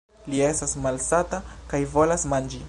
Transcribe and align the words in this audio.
Li 0.33 0.39
estas 0.45 0.73
malsata 0.85 1.41
kaj 1.75 1.83
volas 1.97 2.29
manĝi! 2.35 2.59